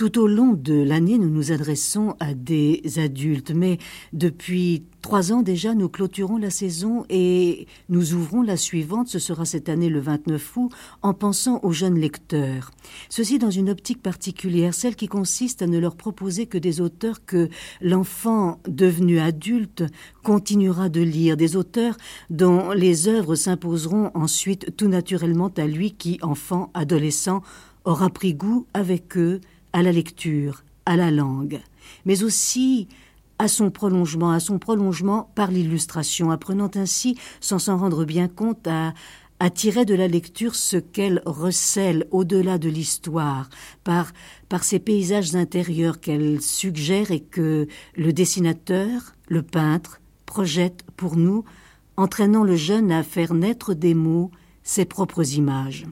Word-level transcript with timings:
Tout 0.00 0.18
au 0.18 0.26
long 0.26 0.54
de 0.54 0.82
l'année, 0.82 1.18
nous 1.18 1.28
nous 1.28 1.52
adressons 1.52 2.16
à 2.20 2.32
des 2.32 2.80
adultes, 2.96 3.50
mais 3.50 3.76
depuis 4.14 4.84
trois 5.02 5.30
ans 5.30 5.42
déjà, 5.42 5.74
nous 5.74 5.90
clôturons 5.90 6.38
la 6.38 6.48
saison 6.48 7.04
et 7.10 7.66
nous 7.90 8.14
ouvrons 8.14 8.40
la 8.40 8.56
suivante, 8.56 9.08
ce 9.08 9.18
sera 9.18 9.44
cette 9.44 9.68
année 9.68 9.90
le 9.90 10.00
29 10.00 10.56
août, 10.56 10.72
en 11.02 11.12
pensant 11.12 11.60
aux 11.64 11.72
jeunes 11.72 11.98
lecteurs. 11.98 12.70
Ceci 13.10 13.38
dans 13.38 13.50
une 13.50 13.68
optique 13.68 14.00
particulière, 14.00 14.72
celle 14.72 14.96
qui 14.96 15.06
consiste 15.06 15.60
à 15.60 15.66
ne 15.66 15.78
leur 15.78 15.96
proposer 15.96 16.46
que 16.46 16.56
des 16.56 16.80
auteurs 16.80 17.26
que 17.26 17.50
l'enfant 17.82 18.58
devenu 18.66 19.20
adulte 19.20 19.84
continuera 20.22 20.88
de 20.88 21.02
lire, 21.02 21.36
des 21.36 21.56
auteurs 21.56 21.98
dont 22.30 22.70
les 22.70 23.06
œuvres 23.06 23.34
s'imposeront 23.34 24.12
ensuite 24.14 24.74
tout 24.78 24.88
naturellement 24.88 25.52
à 25.58 25.66
lui 25.66 25.92
qui, 25.92 26.18
enfant, 26.22 26.70
adolescent, 26.72 27.42
aura 27.84 28.08
pris 28.08 28.32
goût 28.32 28.66
avec 28.72 29.18
eux 29.18 29.40
à 29.72 29.82
la 29.82 29.92
lecture, 29.92 30.64
à 30.86 30.96
la 30.96 31.10
langue, 31.10 31.60
mais 32.04 32.22
aussi 32.22 32.88
à 33.38 33.48
son 33.48 33.70
prolongement, 33.70 34.32
à 34.32 34.40
son 34.40 34.58
prolongement 34.58 35.30
par 35.34 35.50
l'illustration, 35.50 36.30
apprenant 36.30 36.70
ainsi, 36.74 37.16
sans 37.40 37.58
s'en 37.58 37.78
rendre 37.78 38.04
bien 38.04 38.28
compte, 38.28 38.66
à, 38.66 38.92
tirer 39.54 39.86
de 39.86 39.94
la 39.94 40.06
lecture 40.06 40.54
ce 40.54 40.76
qu'elle 40.76 41.22
recèle 41.24 42.06
au-delà 42.10 42.58
de 42.58 42.68
l'histoire, 42.68 43.48
par, 43.82 44.12
par 44.50 44.62
ces 44.62 44.78
paysages 44.78 45.34
intérieurs 45.34 46.00
qu'elle 46.00 46.42
suggère 46.42 47.10
et 47.10 47.20
que 47.20 47.66
le 47.96 48.12
dessinateur, 48.12 49.14
le 49.28 49.40
peintre, 49.40 50.02
projette 50.26 50.84
pour 50.98 51.16
nous, 51.16 51.44
entraînant 51.96 52.44
le 52.44 52.56
jeune 52.56 52.92
à 52.92 53.02
faire 53.02 53.32
naître 53.32 53.72
des 53.72 53.94
mots 53.94 54.30
ses 54.62 54.84
propres 54.84 55.34
images. 55.34 55.86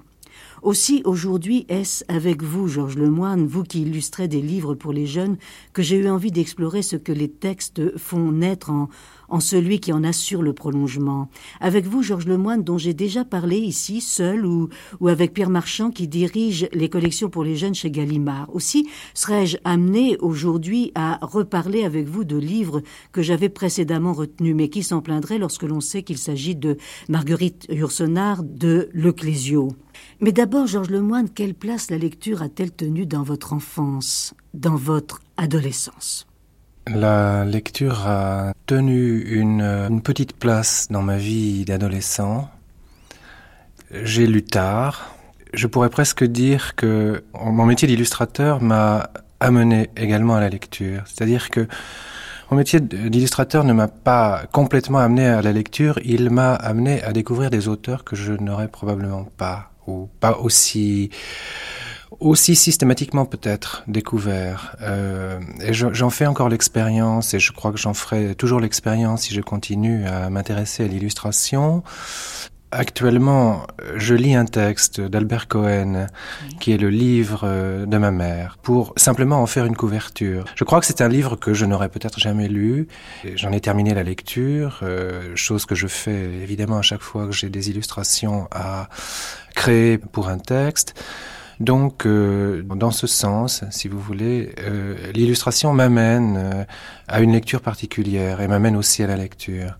Aussi, 0.63 1.03
aujourd'hui, 1.05 1.67
est-ce 1.69 2.05
avec 2.09 2.43
vous, 2.43 2.67
Georges 2.67 2.97
Lemoine, 2.97 3.47
vous 3.47 3.63
qui 3.63 3.83
illustrez 3.83 4.27
des 4.27 4.43
livres 4.43 4.75
pour 4.75 4.93
les 4.93 5.07
jeunes, 5.07 5.37
que 5.73 5.83
j'ai 5.83 5.97
eu 5.97 6.09
envie 6.09 6.33
d'explorer 6.33 6.83
ce 6.83 6.97
que 6.97 7.13
les 7.13 7.29
textes 7.29 7.97
font 7.97 8.33
naître 8.33 8.71
en, 8.71 9.41
celui 9.41 9.79
qui 9.79 9.93
en 9.93 10.03
assure 10.03 10.43
le 10.43 10.53
prolongement? 10.53 11.29
Avec 11.61 11.87
vous, 11.87 12.03
Georges 12.03 12.27
Lemoine, 12.27 12.65
dont 12.65 12.79
j'ai 12.79 12.95
déjà 12.95 13.25
parlé 13.25 13.59
ici, 13.59 14.01
seul 14.01 14.45
ou, 14.45 14.69
ou 15.01 15.09
avec 15.09 15.33
Pierre 15.33 15.51
Marchand, 15.51 15.91
qui 15.91 16.09
dirige 16.09 16.69
les 16.73 16.89
collections 16.89 17.31
pour 17.31 17.45
les 17.45 17.57
jeunes 17.57 17.75
chez 17.75 17.91
Gallimard. 17.91 18.53
Aussi, 18.53 18.89
serais-je 19.15 19.59
amené 19.65 20.17
aujourd'hui 20.19 20.91
à 20.97 21.19
reparler 21.23 21.85
avec 21.85 22.09
vous 22.09 22.25
de 22.25 22.37
livres 22.37 22.83
que 23.13 23.23
j'avais 23.23 23.49
précédemment 23.49 24.13
retenus, 24.13 24.57
mais 24.57 24.69
qui 24.69 24.83
s'en 24.83 25.03
plaindraient 25.03 25.39
lorsque 25.39 25.63
l'on 25.63 25.81
sait 25.81 26.03
qu'il 26.03 26.19
s'agit 26.19 26.57
de 26.57 26.77
Marguerite 27.09 27.67
Yourcenar 27.71 28.43
de 28.43 28.89
Leclésio. 28.93 29.69
Mais 30.21 30.33
Georges 30.51 30.91
Lemoine, 30.91 31.29
quelle 31.29 31.55
place 31.55 31.91
la 31.91 31.99
lecture 31.99 32.43
a-t-elle 32.43 32.71
tenue 32.73 33.07
dans 33.07 33.23
votre 33.23 33.53
enfance, 33.53 34.35
dans 34.55 34.77
votre 34.77 35.21
adolescence? 35.37 36.27
La 36.87 37.45
lecture 37.45 38.07
a 38.07 38.53
tenu 38.67 39.21
une, 39.21 39.61
une 39.61 40.01
petite 40.01 40.35
place 40.35 40.89
dans 40.91 41.03
ma 41.03 41.19
vie 41.19 41.65
d'adolescent. 41.65 42.49
J'ai 43.91 44.27
lu 44.27 44.43
tard. 44.43 45.15
Je 45.53 45.67
pourrais 45.67 45.91
presque 45.91 46.25
dire 46.25 46.75
que 46.77 47.23
mon 47.35 47.67
métier 47.67 47.87
d'illustrateur 47.87 48.63
m'a 48.63 49.11
amené 49.41 49.91
également 49.97 50.35
à 50.35 50.41
la 50.41 50.49
lecture. 50.49 51.03
C'est-à-dire 51.07 51.51
que 51.51 51.69
mon 52.51 52.57
métier 52.57 52.81
d'illustrateur 52.81 53.65
ne 53.65 53.75
m'a 53.75 53.89
pas 53.89 54.45
complètement 54.51 54.99
amené 54.99 55.27
à 55.27 55.43
la 55.43 55.53
lecture, 55.53 55.99
il 56.05 56.31
m'a 56.31 56.55
amené 56.55 57.03
à 57.03 57.13
découvrir 57.13 57.51
des 57.51 57.69
auteurs 57.69 58.05
que 58.05 58.17
je 58.17 58.33
n'aurais 58.33 58.69
probablement 58.69 59.25
pas 59.37 59.73
ou 59.89 60.09
pas 60.21 60.39
aussi 60.39 61.11
aussi 62.21 62.57
systématiquement 62.57 63.27
peut-être 63.27 63.85
découvert. 63.87 64.77
Euh, 64.81 65.41
et 65.61 65.73
j'en 65.73 66.11
fais 66.11 66.27
encore 66.27 66.49
l'expérience 66.49 67.35
et 67.35 67.39
je 67.39 67.53
crois 67.53 67.71
que 67.71 67.79
j'en 67.79 67.95
ferai 67.95 68.35
toujours 68.35 68.61
l'expérience 68.61 69.23
si 69.23 69.35
je 69.35 69.41
continue 69.41 70.07
à 70.07 70.29
m'intéresser 70.31 70.85
à 70.85 70.89
l'illustration. 70.89 71.83
Actuellement, 72.71 73.67
je 73.97 74.15
lis 74.15 74.35
un 74.35 74.45
texte 74.45 75.01
d'Albert 75.01 75.49
Cohen, 75.49 76.07
qui 76.61 76.73
est 76.73 76.77
le 76.77 76.91
livre 76.91 77.41
euh, 77.45 77.87
de 77.87 77.97
ma 77.97 78.11
mère, 78.11 78.59
pour 78.63 78.93
simplement 78.97 79.41
en 79.41 79.47
faire 79.47 79.65
une 79.65 79.77
couverture. 79.77 80.45
Je 80.55 80.65
crois 80.65 80.81
que 80.81 80.87
c'est 80.87 81.01
un 81.01 81.09
livre 81.09 81.37
que 81.37 81.55
je 81.55 81.65
n'aurais 81.65 81.89
peut-être 81.89 82.21
jamais 82.21 82.49
lu. 82.49 82.89
J'en 83.37 83.53
ai 83.53 83.61
terminé 83.61 83.95
la 83.95 84.03
lecture, 84.03 84.81
euh, 84.83 85.35
chose 85.35 85.65
que 85.65 85.75
je 85.75 85.87
fais 85.87 86.25
évidemment 86.43 86.79
à 86.79 86.83
chaque 86.83 87.01
fois 87.03 87.27
que 87.27 87.33
j'ai 87.33 87.49
des 87.49 87.71
illustrations 87.71 88.49
à 88.51 88.89
créer 89.55 89.97
pour 89.99 90.29
un 90.29 90.39
texte. 90.39 90.95
Donc, 91.61 92.07
euh, 92.07 92.63
dans 92.63 92.93
ce 92.93 93.07
sens, 93.07 93.65
si 93.71 93.89
vous 93.89 93.99
voulez, 93.99 94.55
euh, 94.61 94.95
l'illustration 95.13 95.73
m'amène 95.73 96.37
euh, 96.39 96.65
à 97.09 97.21
une 97.21 97.33
lecture 97.33 97.61
particulière 97.61 98.41
et 98.41 98.47
m'amène 98.47 98.77
aussi 98.77 99.03
à 99.03 99.09
la 99.09 99.17
lecture. 99.17 99.77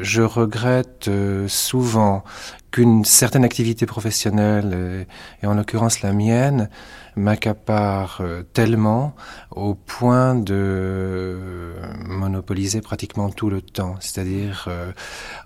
Je 0.00 0.22
regrette 0.22 1.10
souvent 1.48 2.24
qu'une 2.70 3.04
certaine 3.04 3.44
activité 3.44 3.86
professionnelle, 3.86 5.06
et 5.42 5.46
en 5.46 5.54
l'occurrence 5.54 6.02
la 6.02 6.12
mienne, 6.12 6.68
m'accapare 7.16 8.18
euh, 8.20 8.42
tellement 8.42 9.14
au 9.50 9.74
point 9.74 10.34
de 10.34 11.74
monopoliser 12.06 12.80
pratiquement 12.80 13.30
tout 13.30 13.50
le 13.50 13.62
temps. 13.62 13.94
C'est-à-dire, 14.00 14.66
euh, 14.68 14.92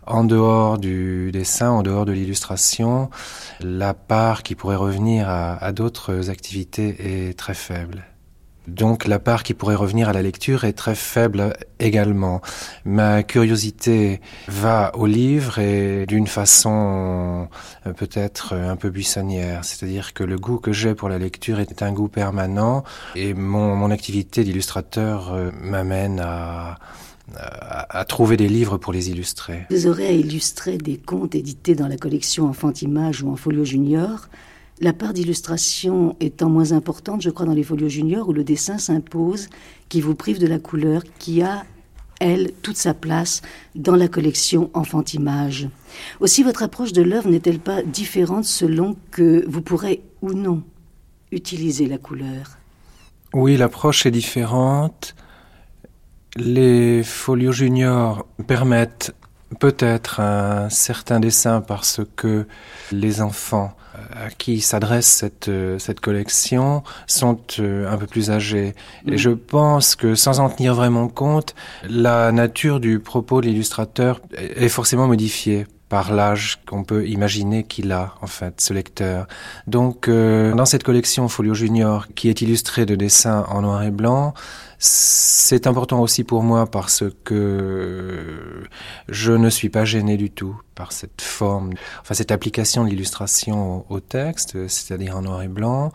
en 0.06 0.24
dehors 0.24 0.78
du 0.78 1.30
dessin, 1.32 1.70
en 1.70 1.82
dehors 1.82 2.06
de 2.06 2.12
l'illustration, 2.12 3.10
la 3.60 3.94
part 3.94 4.42
qui 4.42 4.54
pourrait 4.54 4.76
revenir 4.76 5.28
à, 5.28 5.62
à 5.62 5.72
d'autres 5.72 6.30
activités 6.30 7.28
est 7.28 7.38
très 7.38 7.54
faible. 7.54 8.04
Donc 8.68 9.06
la 9.06 9.18
part 9.18 9.42
qui 9.42 9.54
pourrait 9.54 9.74
revenir 9.74 10.08
à 10.10 10.12
la 10.12 10.20
lecture 10.20 10.64
est 10.64 10.74
très 10.74 10.94
faible 10.94 11.54
également. 11.80 12.42
Ma 12.84 13.22
curiosité 13.22 14.20
va 14.46 14.92
au 14.94 15.06
livre 15.06 15.58
et 15.58 16.04
d'une 16.06 16.26
façon 16.26 17.48
euh, 17.86 17.92
peut-être 17.94 18.54
un 18.54 18.76
peu 18.76 18.90
buissonnière, 18.90 19.64
c'est-à-dire 19.64 20.12
que 20.12 20.22
le 20.22 20.38
goût 20.38 20.58
que 20.58 20.72
j'ai 20.72 20.94
pour 20.94 21.08
la 21.08 21.18
lecture 21.18 21.60
est 21.60 21.82
un 21.82 21.92
goût 21.92 22.08
permanent 22.08 22.84
et 23.16 23.32
mon, 23.32 23.88
activité 23.88 24.44
d'illustrateur 24.44 25.32
euh, 25.32 25.50
m'amène 25.62 26.20
à, 26.20 26.76
trouver 28.06 28.36
des 28.36 28.48
livres 28.48 28.76
pour 28.76 28.92
les 28.92 29.10
illustrer. 29.10 29.66
Vous 29.70 29.86
aurez 29.86 30.06
à 30.06 30.12
illustrer 30.12 30.76
des 30.78 30.96
contes 30.96 31.34
édités 31.34 31.74
dans 31.74 31.88
la 31.88 31.96
collection 31.96 32.46
Enfant 32.48 32.72
Image 32.82 33.22
ou 33.22 33.30
en 33.30 33.36
folio 33.36 33.64
junior 33.64 34.28
la 34.80 34.92
part 34.92 35.12
d'illustration 35.12 36.16
étant 36.20 36.48
moins 36.48 36.72
importante, 36.72 37.22
je 37.22 37.30
crois, 37.30 37.46
dans 37.46 37.52
les 37.52 37.62
folios 37.62 37.88
juniors, 37.88 38.28
où 38.28 38.32
le 38.32 38.44
dessin 38.44 38.78
s'impose, 38.78 39.48
qui 39.88 40.00
vous 40.00 40.14
prive 40.14 40.38
de 40.38 40.46
la 40.46 40.58
couleur, 40.58 41.02
qui 41.18 41.42
a, 41.42 41.64
elle, 42.20 42.52
toute 42.62 42.76
sa 42.76 42.94
place 42.94 43.42
dans 43.74 43.96
la 43.96 44.08
collection 44.08 44.70
Enfant-Image. 44.74 45.68
Aussi, 46.20 46.42
votre 46.42 46.62
approche 46.62 46.92
de 46.92 47.02
l'œuvre 47.02 47.28
n'est-elle 47.28 47.60
pas 47.60 47.82
différente 47.82 48.44
selon 48.44 48.96
que 49.10 49.44
vous 49.48 49.62
pourrez 49.62 50.02
ou 50.22 50.32
non 50.32 50.62
utiliser 51.32 51.86
la 51.86 51.98
couleur? 51.98 52.58
Oui, 53.34 53.56
l'approche 53.56 54.06
est 54.06 54.10
différente. 54.10 55.14
Les 56.36 57.02
folios 57.02 57.52
juniors 57.52 58.26
permettent 58.46 59.14
peut-être 59.58 60.20
un 60.20 60.68
certain 60.70 61.20
dessin 61.20 61.60
parce 61.60 62.00
que 62.16 62.46
les 62.92 63.20
enfants 63.20 63.74
à 64.12 64.30
qui 64.30 64.60
s'adresse 64.60 65.06
cette, 65.06 65.48
euh, 65.48 65.78
cette 65.78 66.00
collection 66.00 66.82
sont 67.06 67.40
euh, 67.58 67.90
un 67.90 67.96
peu 67.96 68.06
plus 68.06 68.30
âgés. 68.30 68.74
Et 69.06 69.18
je 69.18 69.30
pense 69.30 69.96
que 69.96 70.14
sans 70.14 70.40
en 70.40 70.48
tenir 70.48 70.74
vraiment 70.74 71.08
compte, 71.08 71.54
la 71.88 72.32
nature 72.32 72.80
du 72.80 73.00
propos 73.00 73.40
de 73.40 73.46
l'illustrateur 73.46 74.20
est 74.36 74.68
forcément 74.68 75.06
modifiée 75.06 75.66
par 75.88 76.12
l'âge 76.12 76.60
qu'on 76.66 76.84
peut 76.84 77.06
imaginer 77.06 77.64
qu'il 77.64 77.92
a, 77.92 78.14
en 78.20 78.26
fait, 78.26 78.60
ce 78.60 78.74
lecteur. 78.74 79.26
Donc, 79.66 80.08
euh, 80.08 80.54
dans 80.54 80.66
cette 80.66 80.82
collection 80.82 81.28
Folio 81.28 81.54
Junior, 81.54 82.08
qui 82.14 82.28
est 82.28 82.42
illustrée 82.42 82.84
de 82.84 82.94
dessins 82.94 83.46
en 83.48 83.62
noir 83.62 83.82
et 83.82 83.90
blanc, 83.90 84.34
c'est 84.80 85.66
important 85.66 86.00
aussi 86.00 86.22
pour 86.22 86.44
moi 86.44 86.66
parce 86.66 87.02
que 87.24 88.64
je 89.08 89.32
ne 89.32 89.50
suis 89.50 89.70
pas 89.70 89.84
gêné 89.84 90.16
du 90.16 90.30
tout 90.30 90.60
par 90.76 90.92
cette 90.92 91.20
forme, 91.20 91.72
enfin 92.00 92.14
cette 92.14 92.30
application 92.30 92.84
de 92.84 92.90
l'illustration 92.90 93.84
au, 93.90 93.98
texte, 93.98 94.68
c'est-à-dire 94.68 95.16
en 95.16 95.22
noir 95.22 95.42
et 95.42 95.48
blanc. 95.48 95.90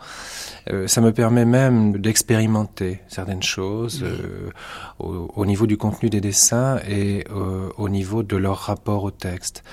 Euh, 0.70 0.86
ça 0.86 1.00
me 1.00 1.12
permet 1.12 1.46
même 1.46 1.96
d'expérimenter 1.96 3.00
certaines 3.08 3.42
choses 3.42 4.04
euh, 4.04 4.50
au, 4.98 5.46
niveau 5.46 5.66
du 5.66 5.78
contenu 5.78 6.10
des 6.10 6.20
dessins 6.20 6.78
et 6.86 7.24
euh, 7.30 7.70
au 7.78 7.88
niveau 7.88 8.22
de 8.22 8.36
leur 8.36 8.58
rapport 8.58 9.04
au 9.04 9.10
texte. 9.10 9.64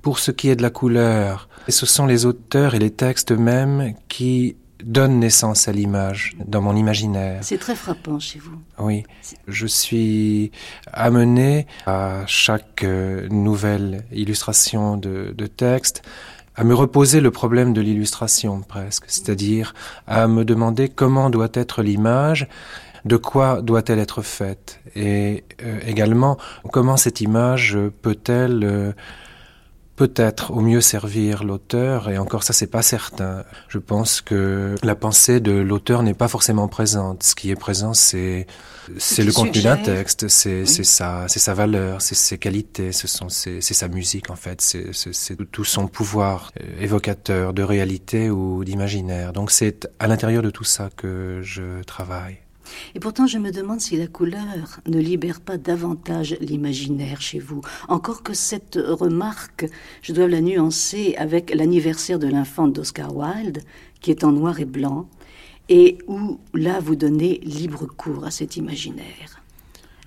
Pour 0.00 0.18
ce 0.18 0.30
qui 0.30 0.48
est 0.48 0.56
de 0.56 0.62
la 0.62 0.70
couleur, 0.70 1.50
ce 1.68 1.84
sont 1.84 2.06
les 2.06 2.24
auteurs 2.24 2.74
et 2.74 2.78
les 2.78 2.90
textes 2.90 3.32
eux-mêmes 3.32 3.94
qui 4.08 4.56
donne 4.84 5.18
naissance 5.18 5.68
à 5.68 5.72
l'image 5.72 6.36
dans 6.44 6.60
mon 6.60 6.76
imaginaire. 6.76 7.38
C'est 7.42 7.58
très 7.58 7.74
frappant 7.74 8.18
chez 8.18 8.38
vous. 8.38 8.58
Oui, 8.78 9.04
je 9.48 9.66
suis 9.66 10.50
amené 10.92 11.66
à 11.86 12.24
chaque 12.26 12.84
euh, 12.84 13.28
nouvelle 13.28 14.04
illustration 14.12 14.96
de, 14.96 15.34
de 15.36 15.46
texte 15.46 16.02
à 16.56 16.64
me 16.64 16.74
reposer 16.74 17.20
le 17.20 17.30
problème 17.30 17.72
de 17.72 17.80
l'illustration 17.80 18.62
presque, 18.62 19.04
c'est-à-dire 19.08 19.74
à 20.06 20.26
me 20.26 20.44
demander 20.44 20.88
comment 20.88 21.28
doit 21.28 21.50
être 21.52 21.82
l'image, 21.82 22.48
de 23.04 23.16
quoi 23.16 23.62
doit-elle 23.62 23.98
être 23.98 24.22
faite, 24.22 24.80
et 24.96 25.44
euh, 25.62 25.78
également 25.86 26.38
comment 26.72 26.96
cette 26.96 27.20
image 27.20 27.78
peut-elle 28.02 28.64
euh, 28.64 28.92
peut-être 29.96 30.52
au 30.52 30.60
mieux 30.60 30.80
servir 30.80 31.42
l'auteur, 31.42 32.08
et 32.10 32.18
encore 32.18 32.42
ça 32.42 32.52
c'est 32.52 32.66
pas 32.66 32.82
certain. 32.82 33.44
Je 33.68 33.78
pense 33.78 34.20
que 34.20 34.74
la 34.82 34.94
pensée 34.94 35.40
de 35.40 35.52
l'auteur 35.52 36.02
n'est 36.02 36.14
pas 36.14 36.28
forcément 36.28 36.68
présente. 36.68 37.22
Ce 37.22 37.34
qui 37.34 37.50
est 37.50 37.56
présent, 37.56 37.94
c'est 37.94 38.46
c'est 38.98 39.24
le 39.24 39.32
contenu 39.32 39.62
d'un 39.62 39.76
texte, 39.76 40.28
c'est 40.28 40.66
c'est 40.66 40.84
sa 40.84 41.26
c'est 41.28 41.40
sa 41.40 41.54
valeur, 41.54 42.02
c'est 42.02 42.14
ses 42.14 42.38
qualités, 42.38 42.92
ce 42.92 43.08
sont 43.08 43.28
c'est 43.28 43.60
sa 43.60 43.88
musique 43.88 44.30
en 44.30 44.36
fait, 44.36 44.60
c'est 44.60 44.92
c'est 44.92 45.50
tout 45.50 45.64
son 45.64 45.88
pouvoir 45.88 46.52
euh, 46.60 46.82
évocateur 46.82 47.52
de 47.52 47.62
réalité 47.62 48.30
ou 48.30 48.64
d'imaginaire. 48.64 49.32
Donc 49.32 49.50
c'est 49.50 49.88
à 49.98 50.06
l'intérieur 50.06 50.42
de 50.42 50.50
tout 50.50 50.64
ça 50.64 50.90
que 50.94 51.40
je 51.42 51.82
travaille. 51.84 52.45
Et 52.94 53.00
pourtant, 53.00 53.26
je 53.26 53.38
me 53.38 53.50
demande 53.50 53.80
si 53.80 53.96
la 53.96 54.06
couleur 54.06 54.80
ne 54.86 54.98
libère 54.98 55.40
pas 55.40 55.58
davantage 55.58 56.36
l'imaginaire 56.40 57.20
chez 57.20 57.38
vous. 57.38 57.60
Encore 57.88 58.22
que 58.22 58.34
cette 58.34 58.76
remarque, 58.76 59.66
je 60.02 60.12
dois 60.12 60.28
la 60.28 60.40
nuancer 60.40 61.14
avec 61.16 61.54
l'anniversaire 61.54 62.18
de 62.18 62.28
l'infant 62.28 62.68
d'Oscar 62.68 63.14
Wilde, 63.16 63.62
qui 64.00 64.10
est 64.10 64.24
en 64.24 64.32
noir 64.32 64.60
et 64.60 64.64
blanc, 64.64 65.08
et 65.68 65.98
où 66.06 66.38
là 66.54 66.80
vous 66.80 66.96
donnez 66.96 67.40
libre 67.42 67.86
cours 67.86 68.24
à 68.24 68.30
cet 68.30 68.56
imaginaire 68.56 69.42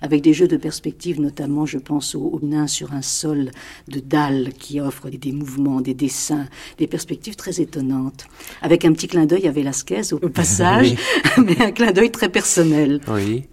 avec 0.02 0.22
des 0.22 0.32
jeux 0.32 0.48
de 0.48 0.56
perspective, 0.56 1.20
notamment, 1.20 1.66
je 1.66 1.78
pense 1.78 2.14
au, 2.14 2.38
nain 2.42 2.66
sur 2.66 2.92
un 2.92 3.02
sol 3.02 3.50
de 3.88 4.00
dalles 4.00 4.52
qui 4.58 4.80
offre 4.80 5.10
des, 5.10 5.32
mouvements, 5.32 5.80
des 5.80 5.94
dessins, 5.94 6.46
des 6.78 6.86
perspectives 6.86 7.36
très 7.36 7.60
étonnantes, 7.60 8.26
avec 8.62 8.84
un 8.84 8.92
petit 8.92 9.08
clin 9.08 9.26
d'œil 9.26 9.46
à 9.48 9.52
Velasquez 9.52 10.12
au 10.12 10.28
passage, 10.28 10.94
mais 11.38 11.60
un 11.60 11.72
clin 11.72 11.92
d'œil 11.92 12.10
très 12.10 12.28
personnel. 12.28 13.00
Oui, 13.08 13.44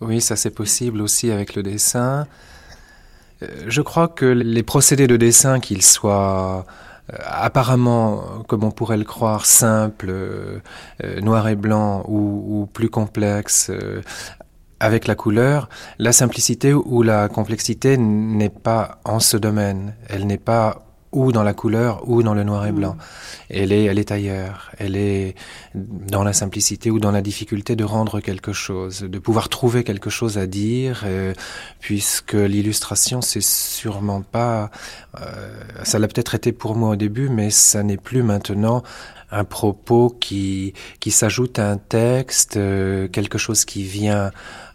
oui, 0.00 0.20
ça 0.20 0.36
c'est 0.36 0.50
possible 0.50 1.00
aussi 1.00 1.30
avec 1.30 1.54
le 1.54 1.62
dessin. 1.62 2.26
Euh, 3.42 3.46
je 3.66 3.82
crois 3.82 4.08
que 4.08 4.26
les 4.26 4.62
procédés 4.62 5.06
de 5.06 5.16
dessin, 5.16 5.60
qu'ils 5.60 5.82
soient 5.82 6.66
euh, 7.12 7.16
apparemment, 7.24 8.42
comme 8.48 8.64
on 8.64 8.70
pourrait 8.70 8.96
le 8.96 9.04
croire, 9.04 9.46
simples, 9.46 10.10
euh, 10.10 10.60
noir 11.20 11.48
et 11.48 11.56
blanc 11.56 12.04
ou, 12.08 12.60
ou 12.62 12.66
plus 12.66 12.90
complexes, 12.90 13.70
avec 14.80 15.06
la 15.06 15.14
couleur, 15.14 15.68
la 15.98 16.12
simplicité 16.12 16.72
ou 16.72 17.02
la 17.02 17.28
complexité 17.28 17.96
n'est 17.96 18.50
pas 18.50 19.00
en 19.04 19.20
ce 19.20 19.36
domaine. 19.36 19.94
Elle 20.08 20.26
n'est 20.26 20.38
pas 20.38 20.86
ou 21.12 21.32
dans 21.32 21.42
la 21.42 21.54
couleur 21.54 22.06
ou 22.08 22.22
dans 22.22 22.34
le 22.34 22.44
noir 22.44 22.66
et 22.66 22.72
blanc. 22.72 22.94
Mm. 22.94 22.98
Elle 23.48 23.72
est, 23.72 23.84
elle 23.84 23.98
est 23.98 24.10
ailleurs. 24.10 24.70
Elle 24.78 24.96
est 24.96 25.34
dans 25.74 26.22
la 26.22 26.32
simplicité 26.32 26.90
ou 26.90 26.98
dans 26.98 27.10
la 27.10 27.22
difficulté 27.22 27.74
de 27.74 27.84
rendre 27.84 28.20
quelque 28.20 28.52
chose, 28.52 29.00
de 29.00 29.18
pouvoir 29.18 29.48
trouver 29.48 29.82
quelque 29.82 30.10
chose 30.10 30.36
à 30.36 30.46
dire, 30.46 31.04
euh, 31.06 31.32
puisque 31.80 32.34
l'illustration, 32.34 33.22
c'est 33.22 33.42
sûrement 33.42 34.20
pas, 34.20 34.70
euh, 35.20 35.60
ça 35.84 35.98
l'a 35.98 36.08
peut-être 36.08 36.34
été 36.34 36.52
pour 36.52 36.76
moi 36.76 36.90
au 36.90 36.96
début, 36.96 37.28
mais 37.28 37.50
ça 37.50 37.82
n'est 37.82 37.96
plus 37.96 38.22
maintenant 38.22 38.82
un 39.30 39.44
propos 39.44 40.10
qui, 40.20 40.72
qui 41.00 41.10
s'ajoute 41.10 41.58
à 41.58 41.70
un 41.70 41.78
texte, 41.78 42.56
euh, 42.56 43.08
quelque 43.08 43.38
chose 43.38 43.64
qui 43.64 43.82
vient 43.82 44.30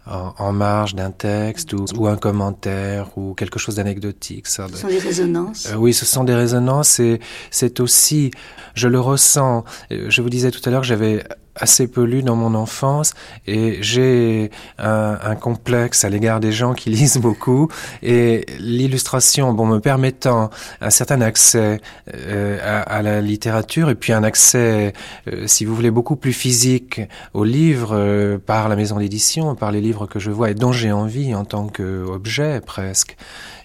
en, 0.06 0.52
marge 0.52 0.94
d'un 0.94 1.10
texte 1.10 1.74
ou, 1.74 2.06
un 2.06 2.16
commentaire 2.16 3.16
ou 3.16 3.34
quelque 3.34 3.58
chose 3.58 3.76
d'anecdotique. 3.76 4.46
Ce 4.46 4.66
sont 4.66 4.88
des 4.88 4.98
résonances 4.98 5.68
euh, 5.70 5.76
Oui, 5.76 5.94
ce 5.94 6.04
sont 6.04 6.24
des 6.24 6.34
résonances 6.34 6.98
et 6.98 7.20
c'est 7.50 7.80
aussi, 7.80 8.30
je 8.74 8.88
le 8.88 8.98
ressens, 8.98 9.64
euh, 9.92 10.06
je 10.08 10.22
vous 10.22 10.30
disais 10.30 10.50
tout 10.50 10.60
à 10.64 10.70
l'heure 10.70 10.80
que 10.80 10.86
j'avais 10.86 11.24
assez 11.56 11.86
peu 11.86 12.04
lu 12.04 12.22
dans 12.22 12.36
mon 12.36 12.54
enfance 12.54 13.14
et 13.46 13.78
j'ai 13.82 14.50
un, 14.78 15.18
un, 15.22 15.34
complexe 15.34 16.04
à 16.04 16.08
l'égard 16.08 16.40
des 16.40 16.52
gens 16.52 16.74
qui 16.74 16.90
lisent 16.98 17.18
beaucoup 17.18 17.68
et 18.02 18.46
l'illustration, 18.58 19.52
bon, 19.52 19.66
me 19.66 19.78
permettant 19.78 20.50
un 20.80 20.90
certain 20.90 21.20
accès 21.20 21.80
euh, 22.14 22.58
à, 22.62 22.80
à, 22.80 23.02
la 23.02 23.20
littérature 23.20 23.90
et 23.90 23.94
puis 23.94 24.12
un 24.12 24.24
accès, 24.24 24.92
euh, 25.28 25.46
si 25.46 25.64
vous 25.64 25.74
voulez, 25.74 25.90
beaucoup 25.90 26.16
plus 26.16 26.32
physique 26.32 27.00
aux 27.34 27.44
livres 27.44 27.94
euh, 27.94 28.38
par 28.38 28.68
la 28.68 28.76
maison 28.76 28.98
d'édition, 28.98 29.54
par 29.54 29.72
les 29.72 29.80
livres 29.80 30.06
que 30.06 30.18
je 30.18 30.30
vois 30.30 30.50
et 30.50 30.54
dont 30.54 30.72
j'ai 30.72 30.92
envie 30.92 31.34
en 31.34 31.44
tant 31.44 31.68
qu'objet 31.68 32.60
presque 32.60 33.16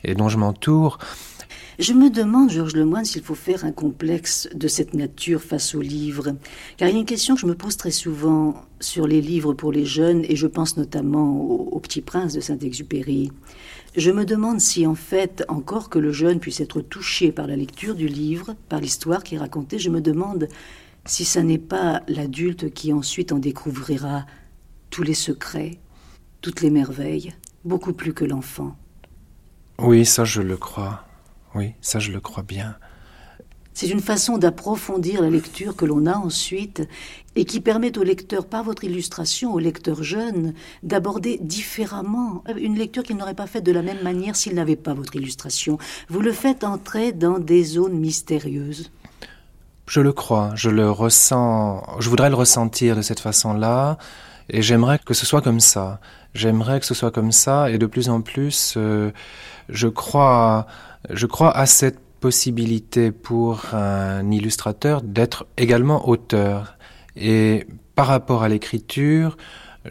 et 0.03 0.15
dont 0.15 0.29
je 0.29 0.37
m'entoure. 0.37 0.99
Je 1.79 1.93
me 1.93 2.09
demande, 2.09 2.49
Georges 2.49 2.75
Lemoine, 2.75 3.05
s'il 3.05 3.21
faut 3.21 3.35
faire 3.35 3.63
un 3.63 3.71
complexe 3.71 4.49
de 4.55 4.67
cette 4.67 4.95
nature 4.95 5.43
face 5.43 5.75
aux 5.75 5.81
livres. 5.81 6.35
Car 6.75 6.89
il 6.89 6.93
y 6.93 6.95
a 6.95 6.99
une 6.99 7.05
question 7.05 7.35
que 7.35 7.41
je 7.41 7.45
me 7.45 7.53
pose 7.53 7.77
très 7.77 7.91
souvent 7.91 8.65
sur 8.79 9.05
les 9.05 9.21
livres 9.21 9.53
pour 9.53 9.71
les 9.71 9.85
jeunes, 9.85 10.25
et 10.27 10.35
je 10.35 10.47
pense 10.47 10.75
notamment 10.75 11.39
au, 11.39 11.79
Petit 11.79 12.01
Prince 12.01 12.33
de 12.33 12.39
Saint-Exupéry. 12.39 13.31
Je 13.95 14.09
me 14.09 14.25
demande 14.25 14.59
si, 14.59 14.87
en 14.87 14.95
fait, 14.95 15.45
encore 15.47 15.89
que 15.89 15.99
le 15.99 16.11
jeune 16.11 16.39
puisse 16.39 16.59
être 16.59 16.81
touché 16.81 17.31
par 17.31 17.45
la 17.45 17.55
lecture 17.55 17.93
du 17.93 18.07
livre, 18.07 18.55
par 18.67 18.81
l'histoire 18.81 19.23
qui 19.23 19.35
est 19.35 19.39
racontée, 19.39 19.77
je 19.77 19.91
me 19.91 20.01
demande 20.01 20.47
si 21.05 21.23
ça 21.23 21.43
n'est 21.43 21.59
pas 21.59 22.01
l'adulte 22.07 22.73
qui 22.73 22.91
ensuite 22.91 23.31
en 23.31 23.37
découvrira 23.37 24.25
tous 24.89 25.03
les 25.03 25.13
secrets, 25.13 25.77
toutes 26.41 26.61
les 26.61 26.71
merveilles, 26.71 27.35
beaucoup 27.63 27.93
plus 27.93 28.13
que 28.13 28.25
l'enfant. 28.25 28.75
Oui, 29.77 30.05
ça 30.05 30.25
je 30.25 30.41
le 30.41 30.57
crois. 30.57 31.06
Oui, 31.55 31.73
ça 31.81 31.99
je 31.99 32.11
le 32.11 32.19
crois 32.19 32.43
bien. 32.43 32.75
C'est 33.79 33.89
une 33.89 33.99
façon 33.99 34.39
d'approfondir 34.39 35.21
la 35.21 35.29
lecture 35.29 35.75
que 35.75 35.85
l'on 35.85 36.07
a 36.07 36.17
ensuite 36.17 36.81
et 37.35 37.45
qui 37.45 37.61
permet 37.61 37.95
au 37.99 38.01
lecteur, 38.01 38.47
par 38.47 38.63
votre 38.63 38.83
illustration, 38.83 39.53
au 39.53 39.59
lecteur 39.59 40.01
jeune, 40.01 40.55
d'aborder 40.81 41.37
différemment 41.43 42.43
une 42.57 42.75
lecture 42.75 43.03
qu'il 43.03 43.17
n'aurait 43.17 43.35
pas 43.35 43.45
faite 43.45 43.63
de 43.63 43.71
la 43.71 43.83
même 43.83 44.01
manière 44.01 44.35
s'il 44.35 44.55
n'avait 44.55 44.75
pas 44.75 44.95
votre 44.95 45.15
illustration. 45.15 45.77
Vous 46.09 46.21
le 46.21 46.31
faites 46.31 46.63
entrer 46.63 47.11
dans 47.11 47.37
des 47.37 47.63
zones 47.63 47.99
mystérieuses. 47.99 48.89
Je 49.85 50.01
le 50.01 50.11
crois, 50.11 50.53
je 50.55 50.71
le 50.71 50.89
ressens, 50.89 51.83
je 51.99 52.09
voudrais 52.09 52.29
le 52.29 52.35
ressentir 52.35 52.95
de 52.95 53.03
cette 53.03 53.19
façon-là, 53.19 53.99
et 54.49 54.63
j'aimerais 54.63 54.97
que 54.97 55.13
ce 55.13 55.27
soit 55.27 55.43
comme 55.43 55.59
ça. 55.59 55.99
J'aimerais 56.33 56.79
que 56.79 56.85
ce 56.87 56.95
soit 56.95 57.11
comme 57.11 57.31
ça, 57.31 57.69
et 57.69 57.77
de 57.77 57.85
plus 57.85 58.09
en 58.09 58.21
plus, 58.21 58.73
euh, 58.75 59.11
je 59.69 59.87
crois 59.87 60.65
je 61.09 61.25
crois 61.25 61.55
à 61.55 61.65
cette 61.65 61.99
possibilité 62.19 63.11
pour 63.11 63.73
un 63.73 64.29
illustrateur 64.31 65.01
d'être 65.01 65.45
également 65.57 66.07
auteur. 66.09 66.77
Et 67.15 67.67
par 67.95 68.07
rapport 68.07 68.43
à 68.43 68.49
l'écriture, 68.49 69.37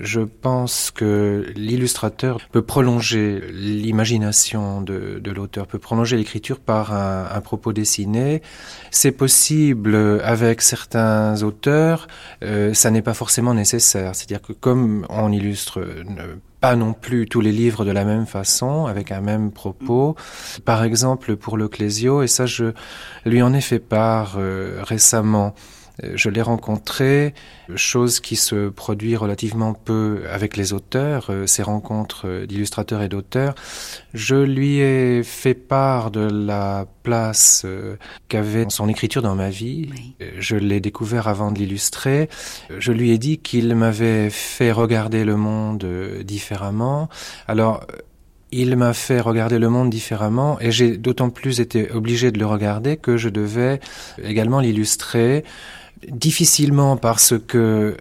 je 0.00 0.20
pense 0.20 0.90
que 0.90 1.52
l'illustrateur 1.56 2.38
peut 2.52 2.62
prolonger 2.62 3.40
l'imagination 3.52 4.80
de, 4.80 5.20
l'auteur, 5.30 5.66
peut 5.66 5.78
prolonger 5.78 6.16
l'écriture 6.16 6.61
par 6.61 6.92
un, 6.92 7.40
propos 7.40 7.73
dessiné. 7.73 8.42
C'est 8.90 9.12
possible 9.12 10.20
avec 10.23 10.62
certains 10.62 11.42
auteurs, 11.42 12.09
euh, 12.42 12.75
ça 12.75 12.90
n'est 12.90 13.02
pas 13.02 13.14
forcément 13.14 13.54
nécessaire. 13.54 14.14
C'est-à-dire 14.14 14.42
que 14.42 14.52
comme 14.52 15.06
on 15.09 15.30
illustre 15.32 15.80
pas 16.61 16.76
non 16.76 16.92
plus 16.94 17.26
tous 17.26 17.40
les 17.40 17.52
livres 17.52 17.85
de 17.85 17.90
la 17.90 18.04
même 18.04 18.26
façon, 18.26 18.87
avec 18.87 19.12
un 19.12 19.20
même 19.20 19.52
propos. 19.52 20.16
Par 20.64 20.85
exemple, 20.85 21.37
pour 21.37 21.56
le 21.56 21.68
Clésio, 21.68 22.23
et 22.23 22.28
ça 22.28 22.47
je 22.47 22.73
lui 23.25 23.42
en 23.42 23.52
ai 23.52 23.61
fait 23.61 23.78
part 23.78 24.37
euh, 24.38 24.80
récemment, 24.82 25.54
euh, 25.54 25.75
je 26.02 26.28
l'ai 26.28 26.42
rencontré, 26.42 27.34
chose 27.74 28.20
qui 28.20 28.36
se 28.36 28.68
produit 28.68 29.16
relativement 29.16 29.72
peu 29.72 30.24
avec 30.30 30.56
les 30.56 30.72
auteurs, 30.72 31.28
euh, 31.30 31.46
ces 31.46 31.62
rencontres 31.62 32.26
euh, 32.26 32.46
d'illustrateurs 32.46 33.02
et 33.02 33.08
d'auteurs. 33.08 33.54
Je 34.12 34.36
lui 34.36 34.80
ai 34.80 35.22
fait 35.22 35.54
part 35.54 36.10
de 36.10 36.20
la 36.20 36.86
place 37.02 37.66
qu'avait 38.28 38.66
son 38.68 38.88
écriture 38.88 39.22
dans 39.22 39.34
ma 39.34 39.50
vie. 39.50 39.90
Je 40.38 40.56
l'ai 40.56 40.80
découvert 40.80 41.28
avant 41.28 41.52
de 41.52 41.58
l'illustrer. 41.58 42.28
Je 42.76 42.92
lui 42.92 43.10
ai 43.10 43.18
dit 43.18 43.38
qu'il 43.38 43.74
m'avait 43.74 44.30
fait 44.30 44.72
regarder 44.72 45.24
le 45.24 45.36
monde 45.36 45.86
différemment. 46.24 47.08
Alors, 47.46 47.86
il 48.52 48.76
m'a 48.76 48.92
fait 48.92 49.20
regarder 49.20 49.58
le 49.58 49.68
monde 49.68 49.90
différemment 49.90 50.58
et 50.60 50.70
j'ai 50.70 50.96
d'autant 50.96 51.30
plus 51.30 51.60
été 51.60 51.90
obligé 51.90 52.30
de 52.30 52.38
le 52.38 52.46
regarder 52.46 52.96
que 52.96 53.16
je 53.16 53.28
devais 53.28 53.80
également 54.22 54.60
l'illustrer 54.60 55.44
difficilement 56.08 56.96
parce 56.96 57.34
que 57.46 57.96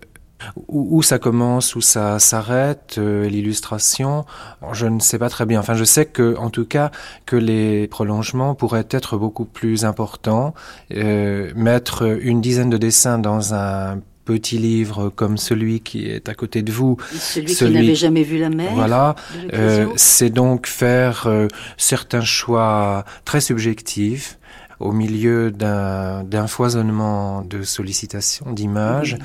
où, 0.68 1.02
ça 1.02 1.20
commence, 1.20 1.76
où 1.76 1.82
ça 1.82 2.20
s'arrête, 2.20 2.96
euh, 2.98 3.28
l'illustration, 3.28 4.26
je 4.74 4.86
ne 4.86 5.00
sais 5.00 5.18
pas 5.18 5.30
très 5.30 5.46
bien. 5.46 5.60
Enfin, 5.60 5.76
je 5.76 5.84
sais 5.84 6.06
que, 6.06 6.36
en 6.38 6.50
tout 6.50 6.66
cas, 6.66 6.92
que 7.26 7.36
les 7.36 7.88
prolongements 7.88 8.56
pourraient 8.56 8.88
être 8.92 9.18
beaucoup 9.18 9.46
plus 9.46 9.86
importants. 9.86 10.54
Euh, 10.94 11.52
mettre 11.56 12.20
une 12.22 12.42
dizaine 12.42 12.70
de 12.70 12.78
dessins 12.78 13.18
dans 13.18 13.54
un 13.54 14.00
petit 14.26 14.58
livre 14.58 15.10
comme 15.10 15.38
celui 15.38 15.82
qui 15.82 16.08
est 16.08 16.30
à 16.30 16.34
côté 16.34 16.64
de 16.64 16.72
vous. 16.72 16.98
Celui, 17.12 17.54
qui 17.54 17.64
n'avait 17.70 17.96
jamais 17.96 18.24
vu 18.24 18.40
la 18.40 18.50
mer. 18.50 18.72
Voilà. 18.74 19.16
Euh, 19.54 19.88
c'est 19.96 20.32
donc 20.32 20.68
faire 20.68 21.30
certains 21.78 22.22
choix 22.22 23.06
très 23.24 23.40
subjectifs 23.40 24.38
au 24.80 24.92
milieu 24.92 25.52
d'un 25.52 26.48
foisonnement 26.48 27.42
de 27.42 27.64
sollicitations, 27.64 28.52
d'images. 28.52 29.18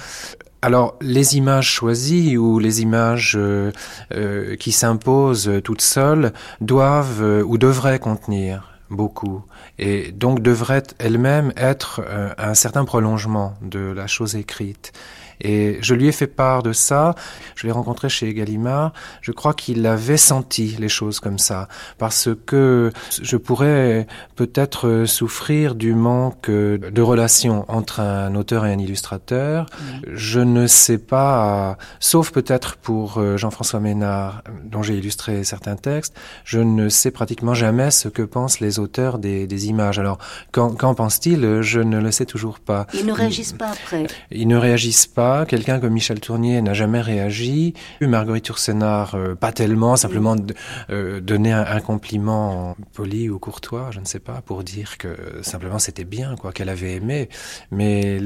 Alors, 0.62 0.97
les 1.00 1.38
images 1.38 1.71
choisies 1.71 2.37
ou 2.37 2.59
les 2.59 2.83
images 2.83 3.35
euh, 3.35 3.73
euh, 4.12 4.57
qui 4.57 4.73
s'imposent 4.73 5.50
toutes 5.64 5.80
seules 5.80 6.33
doivent 6.61 7.23
euh, 7.23 7.42
ou 7.42 7.57
devraient 7.57 7.99
contenir 7.99 8.66
beaucoup 8.90 9.42
et 9.78 10.12
donc 10.12 10.40
devraient 10.42 10.83
elles-mêmes 10.99 11.52
être 11.57 12.02
un 12.37 12.54
certain 12.54 12.85
prolongement 12.85 13.54
de 13.62 13.78
la 13.78 14.09
chose 14.09 14.35
écrite. 14.35 14.92
Et 15.40 15.78
je 15.80 15.94
lui 15.94 16.09
ai 16.09 16.12
fait 16.12 16.26
part 16.26 16.62
de 16.62 16.73
ça. 16.73 17.14
Je 17.54 17.66
l'ai 17.66 17.73
rencontré 17.73 18.09
chez 18.09 18.32
Gallimard. 18.35 18.92
Je 19.23 19.32
crois 19.32 19.54
qu'il 19.54 19.87
avait 19.87 20.16
senti 20.16 20.76
les 20.78 20.88
choses 20.88 21.20
comme 21.20 21.38
ça. 21.38 21.68
Parce 21.99 22.28
que 22.47 22.92
je 23.23 23.37
pourrais 23.37 24.06
peut-être 24.37 25.04
souffrir 25.06 25.75
du 25.75 25.94
manque 25.94 26.50
de 26.50 27.02
relation 27.02 27.64
entre 27.68 28.00
un 28.00 28.35
auteur 28.35 28.66
et 28.66 28.73
un 28.73 28.78
illustrateur. 28.78 29.66
Je 30.12 30.40
ne 30.40 30.66
sais 30.66 30.99
pas, 30.99 31.78
sauf 32.00 32.30
peut-être 32.30 32.76
pour 32.76 33.18
euh, 33.18 33.37
Jean-François 33.37 33.80
Ménard, 33.80 34.42
dont 34.64 34.82
j'ai 34.82 34.97
illustré 34.97 35.44
certains 35.44 35.76
textes, 35.76 36.14
je 36.44 36.61
ne 36.61 36.88
sais 36.88 37.11
pratiquement 37.11 37.54
jamais 37.54 37.90
ce 37.90 38.09
que 38.09 38.23
pensent 38.23 38.61
les 38.61 38.78
auteurs 38.78 39.18
des, 39.18 39.47
des 39.47 39.66
images. 39.68 39.99
Alors, 39.99 40.18
qu'en 40.52 40.94
pense-t-il? 40.94 41.62
Je 41.62 41.80
ne 41.80 41.99
le 41.99 42.11
sais 42.11 42.26
toujours 42.26 42.59
pas. 42.59 42.87
Ils 42.94 43.06
ne 43.06 43.12
réagissent 43.12 43.52
pas 43.52 43.70
après. 43.70 44.06
Ils 44.30 44.49
ne 44.49 44.56
réagissent 44.56 45.06
pas 45.06 45.29
Quelqu'un 45.49 45.80
comme 45.80 45.92
Michel 45.92 46.20
Tournier 46.20 46.60
n'a 46.62 46.75
jamais 46.75 47.00
réagi. 47.00 47.75
Marguerite 48.00 48.49
Yourcenar, 48.49 49.14
euh, 49.14 49.34
pas 49.34 49.52
tellement, 49.52 49.96
simplement 49.96 50.37
euh, 50.90 51.20
donner 51.20 51.52
un, 51.52 51.80
compliment 51.80 52.76
poli 52.92 53.30
ou 53.30 53.38
courtois, 53.38 53.88
je 53.90 54.00
ne 54.00 54.04
sais 54.04 54.18
pas, 54.18 54.42
pour 54.44 54.62
dire 54.64 54.99
que 54.99 55.16
simplement 55.42 55.78
c'était 55.78 56.04
bien, 56.04 56.37
quoi, 56.37 56.52
qu'elle 56.52 56.68
avait 56.68 56.94
aimé. 56.94 57.28
Mais 57.70 58.18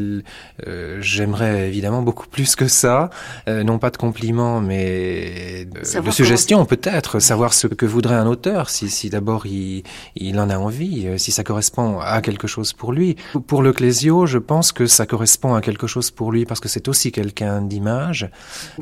euh, 0.66 0.98
j'aimerais 1.00 1.68
évidemment 1.68 2.02
beaucoup 2.02 2.26
plus 2.26 2.56
que 2.56 2.66
ça. 2.66 3.10
non 3.46 3.78
pas 3.78 3.90
de 3.90 3.96
compliments, 3.96 4.60
mais 4.60 5.66
de, 5.66 6.10
suggestions 6.10 6.64
peut-être. 6.64 7.20
Savoir 7.20 7.54
ce 7.54 7.66
que 7.66 7.86
voudrait 7.86 8.16
un 8.16 8.26
auteur, 8.26 8.70
si, 8.70 8.88
si 8.88 9.10
d'abord 9.10 9.46
il, 9.46 9.82
il 10.16 10.38
en 10.40 10.50
a 10.50 10.58
envie, 10.58 11.08
si 11.18 11.30
ça 11.32 11.44
correspond 11.44 12.00
à 12.00 12.20
quelque 12.22 12.46
chose 12.46 12.72
pour 12.72 12.92
lui. 12.92 13.16
Pour 13.46 13.62
le 13.62 13.72
Clésio, 13.72 14.26
je 14.26 14.38
pense 14.38 14.72
que 14.72 14.86
ça 14.86 15.06
correspond 15.06 15.54
à 15.54 15.60
quelque 15.60 15.86
chose 15.86 16.10
pour 16.10 16.32
lui 16.32 16.44
parce 16.44 16.60
que 16.60 16.68
c'est 16.68 16.88
aussi 16.88 16.93
quelqu'un 17.12 17.62
d'image, 17.62 18.30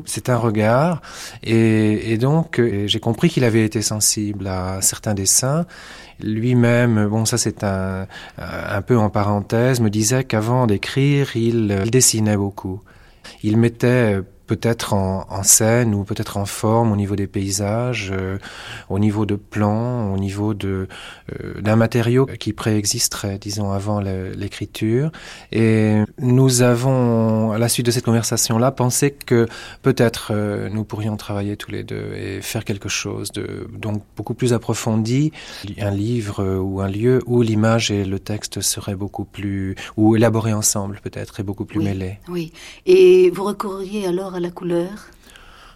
c'est 0.05 0.29
un 0.29 0.37
regard, 0.37 1.01
et, 1.43 2.17
donc 2.17 2.59
euh, 2.59 2.87
j'ai 2.87 2.99
compris 2.99 3.29
qu'il 3.29 3.43
avait 3.43 3.65
été 3.65 3.81
sensible 3.81 4.47
à 4.47 4.81
certains 4.81 5.13
dessins. 5.13 5.65
Lui-même, 6.21 7.07
bon 7.07 7.25
ça 7.25 7.37
c'est 7.37 7.63
un, 7.63 8.07
un 8.37 8.81
peu 8.81 8.97
en 8.97 9.09
parenthèse, 9.09 9.81
me 9.81 9.89
disait 9.89 10.23
qu'avant 10.23 10.67
d'écrire, 10.67 11.35
il, 11.35 11.81
il 11.83 11.91
dessinait 11.91 12.37
beaucoup. 12.37 12.81
Il 13.41 13.57
mettait 13.57 14.19
peut-être 14.55 14.93
en, 14.93 15.25
en, 15.29 15.41
scène 15.41 15.95
ou 15.95 16.03
peut-être 16.03 16.37
en 16.37 16.45
forme 16.45 16.91
au 16.91 16.95
niveau 16.95 17.15
des 17.15 17.25
paysages, 17.25 18.11
euh, 18.13 18.37
au 18.89 18.99
niveau 18.99 19.25
de 19.25 19.35
plans, 19.35 20.13
au 20.13 20.17
niveau 20.17 20.53
de 20.53 20.87
euh, 21.33 21.59
d'un 21.61 21.75
matériau 21.75 22.27
qui 22.39 22.53
préexisterait, 22.53 23.39
disons, 23.39 23.71
avant 23.71 23.99
l'écriture. 23.99 25.11
Et 25.51 26.01
nous 26.19 26.61
avons, 26.61 27.51
à 27.51 27.57
la 27.57 27.67
suite 27.67 27.87
de 27.87 27.91
cette 27.91 28.05
conversation-là, 28.05 28.71
pensé 28.71 29.11
que 29.11 29.47
peut-être 29.81 30.31
euh, 30.31 30.69
nous 30.69 30.83
pourrions 30.83 31.17
travailler 31.17 31.57
tous 31.57 31.71
les 31.71 31.83
deux 31.83 32.13
et 32.13 32.41
faire 32.41 32.63
quelque 32.63 32.89
chose 32.89 33.31
de 33.31 33.67
donc 33.75 34.03
beaucoup 34.15 34.35
plus 34.35 34.53
approfondi, 34.53 35.31
un 35.79 35.91
livre 35.91 36.59
ou 36.59 36.81
un 36.81 36.89
lieu 36.89 37.21
où 37.25 37.41
l'image 37.41 37.89
et 37.89 38.05
le 38.05 38.19
texte 38.19 38.61
seraient 38.61 38.95
beaucoup 38.95 39.25
plus 39.25 39.75
ou 39.97 40.15
élaborés 40.15 40.53
ensemble 40.53 40.99
peut-être 41.03 41.39
et 41.39 41.43
beaucoup 41.43 41.65
plus 41.65 41.79
mêlés. 41.79 42.19
Oui. 42.27 42.51
Et 42.85 43.31
vous 43.31 43.43
recourriez 43.43 44.05
alors 44.05 44.35
à 44.35 44.39
la 44.43 44.51
couleur 44.51 44.89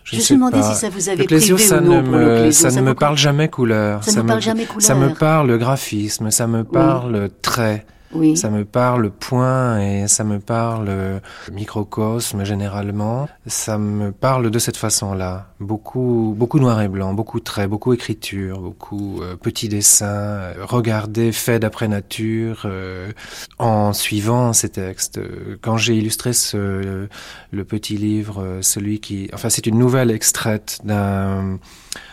je, 0.04 0.16
me 0.16 0.22
suis 0.22 0.36
demandé 0.36 0.62
si 0.62 0.74
ça 0.74 0.90
vous 0.90 1.10
avait 1.10 1.24
le 1.24 1.26
plaisir, 1.26 1.60
ça 1.60 1.82
ne 1.82 2.02
me, 2.02 2.52
ça, 2.52 2.72
ne 2.72 2.80
me 2.80 2.94
parle 2.94 3.18
jamais 3.18 3.50
couleur. 3.50 4.06
Ça, 4.06 4.24
me 4.24 4.28
parle 4.28 4.42
jamais 4.42 4.64
couleur. 4.64 4.82
Ça 4.82 4.96
me 4.96 5.14
parle 5.14 5.58
graphisme, 5.58 6.32
ça 6.32 6.48
me 6.48 6.64
parle 6.64 7.30
trait. 7.42 7.86
Ça 8.36 8.50
me 8.50 8.64
parle 8.64 9.12
point 9.12 9.80
et 9.82 10.08
ça 10.08 10.24
me 10.24 10.40
parle 10.40 11.22
microcosme 11.52 12.44
généralement. 12.46 13.28
Ça 13.46 13.78
me 13.78 14.12
parle 14.12 14.50
de 14.50 14.60
cette 14.60 14.78
façon-là. 14.78 15.54
Beaucoup, 15.60 16.34
beaucoup 16.38 16.60
noir 16.60 16.82
et 16.82 16.88
blanc, 16.88 17.14
beaucoup 17.14 17.40
traits, 17.40 17.70
beaucoup 17.70 17.94
écriture, 17.94 18.62
beaucoup 18.62 19.22
euh, 19.22 19.36
petits 19.36 19.70
dessins, 19.70 20.06
euh, 20.06 20.66
regardés, 20.66 21.32
faits 21.32 21.62
d'après 21.62 21.88
nature, 21.88 22.64
euh, 22.66 23.12
en 23.60 23.92
suivant 23.94 24.54
ces 24.54 24.70
textes. 24.70 25.20
Quand 25.62 25.78
j'ai 25.78 25.96
illustré 25.96 26.34
ce, 26.34 27.08
le 27.52 27.66
petit 27.66 27.98
livre, 27.98 28.60
celui 28.62 29.00
qui, 29.00 29.30
enfin 29.34 29.50
c'est 29.50 29.68
une 29.68 29.78
nouvelle 29.78 30.12
extraite 30.12 30.80
d'un 30.84 31.60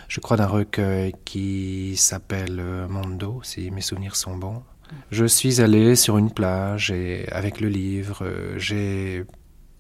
je 0.08 0.20
crois 0.20 0.36
d'un 0.36 0.46
recueil 0.46 1.12
qui 1.24 1.96
s'appelle 1.96 2.62
Mondo, 2.88 3.40
si 3.42 3.70
mes 3.70 3.80
souvenirs 3.80 4.16
sont 4.16 4.36
bons. 4.36 4.62
Je 5.10 5.24
suis 5.24 5.60
allé 5.60 5.96
sur 5.96 6.18
une 6.18 6.30
plage 6.32 6.90
et 6.90 7.28
avec 7.30 7.60
le 7.60 7.68
livre, 7.68 8.24
euh, 8.24 8.58
j'ai 8.58 9.24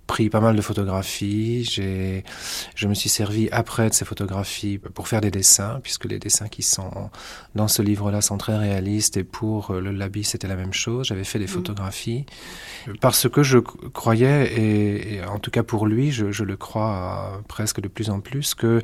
pris 0.06 0.30
pas 0.30 0.40
mal 0.40 0.56
de 0.56 0.62
photographies. 0.62 1.64
J'ai, 1.64 2.24
je 2.74 2.88
me 2.88 2.94
suis 2.94 3.08
servi 3.08 3.48
après 3.50 3.88
de 3.88 3.94
ces 3.94 4.04
photographies 4.04 4.78
pour 4.78 5.08
faire 5.08 5.20
des 5.20 5.30
dessins, 5.30 5.80
puisque 5.82 6.04
les 6.04 6.18
dessins 6.18 6.48
qui 6.48 6.62
sont 6.62 7.10
dans 7.54 7.68
ce 7.68 7.82
livre-là 7.82 8.20
sont 8.20 8.38
très 8.38 8.56
réalistes. 8.56 9.16
Et 9.16 9.24
pour 9.24 9.72
le 9.72 9.90
Labi, 9.92 10.24
c'était 10.24 10.48
la 10.48 10.56
même 10.56 10.72
chose. 10.72 11.06
J'avais 11.08 11.24
fait 11.24 11.38
des 11.38 11.44
mm. 11.46 11.48
photographies 11.48 12.26
parce 13.00 13.28
que 13.28 13.42
je 13.42 13.58
croyais, 13.58 14.60
et, 14.60 15.24
en 15.24 15.38
tout 15.38 15.50
cas 15.50 15.62
pour 15.62 15.86
lui, 15.86 16.10
je, 16.10 16.32
je, 16.32 16.44
le 16.44 16.56
crois 16.56 17.42
presque 17.48 17.80
de 17.80 17.88
plus 17.88 18.10
en 18.10 18.20
plus, 18.20 18.54
que 18.54 18.82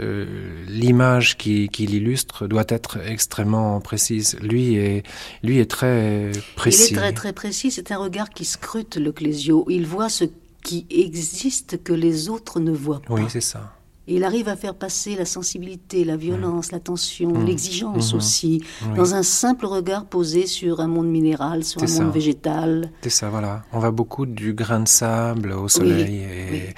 euh, 0.00 0.64
l'image 0.68 1.36
qui, 1.36 1.68
qui 1.68 1.86
l'illustre 1.86 2.46
doit 2.46 2.64
être 2.68 2.98
extrêmement 3.06 3.80
précise. 3.80 4.38
Lui 4.40 4.76
est, 4.76 5.02
lui 5.42 5.58
est 5.58 5.70
très 5.70 6.30
précis. 6.56 6.92
Il 6.92 6.96
est 6.96 7.00
très 7.00 7.12
très 7.12 7.32
précis. 7.32 7.70
C'est 7.70 7.92
un 7.92 7.98
regard 7.98 8.30
qui 8.30 8.44
scrute 8.44 8.96
le 8.96 9.12
clésio. 9.12 9.66
Il 9.68 9.86
voit 9.86 10.08
ce 10.08 10.24
qui 10.62 10.86
existe 10.90 11.82
que 11.82 11.92
les 11.92 12.28
autres 12.28 12.60
ne 12.60 12.72
voient 12.72 13.00
pas. 13.00 13.14
Oui, 13.14 13.22
c'est 13.28 13.40
ça. 13.40 13.74
Et 14.08 14.16
il 14.16 14.24
arrive 14.24 14.48
à 14.48 14.56
faire 14.56 14.74
passer 14.74 15.14
la 15.14 15.24
sensibilité, 15.24 16.04
la 16.04 16.16
violence, 16.16 16.72
mmh. 16.72 16.74
la 16.74 16.80
tension, 16.80 17.30
mmh. 17.30 17.46
l'exigence 17.46 18.12
mmh. 18.12 18.16
aussi, 18.16 18.64
dans 18.96 19.14
un 19.14 19.22
simple 19.22 19.66
regard 19.66 20.06
posé 20.06 20.46
sur 20.46 20.80
un 20.80 20.88
monde 20.88 21.08
minéral, 21.08 21.62
sur 21.62 21.82
un 21.82 21.86
monde 21.86 22.12
végétal. 22.12 22.90
C'est 23.02 23.10
ça, 23.10 23.30
voilà. 23.30 23.62
On 23.72 23.78
va 23.78 23.90
beaucoup 23.90 24.26
du 24.26 24.52
grain 24.52 24.80
de 24.80 24.88
sable 24.88 25.52
au 25.52 25.68
soleil 25.68 26.16
et, 26.16 26.74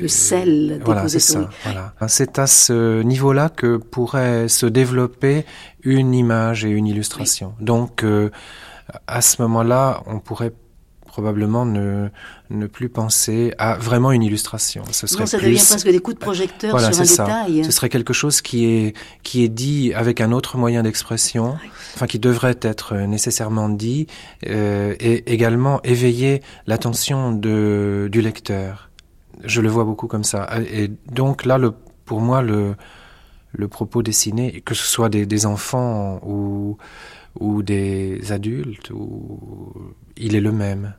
le 0.00 0.08
sel. 0.08 0.80
Voilà, 0.82 1.06
c'est 1.08 1.18
ça. 1.20 1.48
Voilà. 1.62 1.92
C'est 2.08 2.38
à 2.38 2.46
ce 2.46 3.02
niveau-là 3.02 3.50
que 3.50 3.76
pourrait 3.76 4.48
se 4.48 4.64
développer 4.64 5.44
une 5.82 6.14
image 6.14 6.64
et 6.64 6.70
une 6.70 6.86
illustration. 6.86 7.54
Donc, 7.60 8.02
euh, 8.02 8.30
à 9.06 9.20
ce 9.20 9.42
moment-là, 9.42 10.02
on 10.06 10.20
pourrait 10.20 10.54
probablement 11.18 11.66
ne, 11.66 12.10
ne 12.50 12.66
plus 12.68 12.88
penser 12.88 13.52
à 13.58 13.74
vraiment 13.74 14.12
une 14.12 14.22
illustration. 14.22 14.84
Ce 14.92 15.08
serait 15.08 15.22
non, 15.22 15.26
ça 15.26 15.38
devient 15.38 15.56
presque 15.56 15.90
des 15.90 15.98
coups 15.98 16.14
de 16.14 16.20
projecteur 16.20 16.78
sur 16.78 17.00
un 17.00 17.02
détail. 17.04 17.64
Ce 17.64 17.72
serait 17.72 17.88
quelque 17.88 18.12
chose 18.12 18.40
qui 18.40 18.66
est, 18.66 18.96
qui 19.24 19.42
est 19.42 19.48
dit 19.48 19.92
avec 19.94 20.20
un 20.20 20.30
autre 20.30 20.58
moyen 20.58 20.84
d'expression, 20.84 21.56
enfin 21.96 22.06
qui 22.06 22.20
devrait 22.20 22.60
être 22.62 22.94
nécessairement 22.94 23.68
dit, 23.68 24.06
euh, 24.46 24.94
et 25.00 25.32
également 25.32 25.82
éveiller 25.82 26.40
l'attention 26.68 27.32
du 27.32 28.20
lecteur. 28.22 28.88
Je 29.42 29.60
le 29.60 29.68
vois 29.68 29.82
beaucoup 29.82 30.06
comme 30.06 30.22
ça. 30.22 30.48
Et 30.72 30.88
donc 31.10 31.44
là, 31.44 31.58
le, 31.58 31.72
pour 32.04 32.20
moi, 32.20 32.42
le, 32.42 32.76
le 33.50 33.66
propos 33.66 34.04
dessiné, 34.04 34.62
que 34.64 34.74
ce 34.74 34.86
soit 34.86 35.08
des, 35.08 35.26
des 35.26 35.46
enfants 35.46 36.20
ou, 36.24 36.76
ou 37.40 37.64
des 37.64 38.30
adultes, 38.30 38.90
ou, 38.90 39.72
il 40.16 40.36
est 40.36 40.40
le 40.40 40.52
même. 40.52 40.94